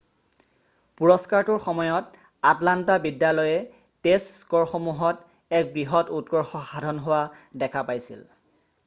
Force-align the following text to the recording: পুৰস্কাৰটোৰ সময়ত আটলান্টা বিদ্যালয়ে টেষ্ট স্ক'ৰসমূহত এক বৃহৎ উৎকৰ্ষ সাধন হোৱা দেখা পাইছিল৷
পুৰস্কাৰটোৰ 1.01 1.57
সময়ত 1.65 2.23
আটলান্টা 2.51 2.95
বিদ্যালয়ে 3.03 3.59
টেষ্ট 4.07 4.31
স্ক'ৰসমূহত 4.39 5.61
এক 5.61 5.71
বৃহৎ 5.77 6.11
উৎকৰ্ষ 6.21 6.63
সাধন 6.71 7.03
হোৱা 7.09 7.21
দেখা 7.67 7.85
পাইছিল৷ 7.93 8.29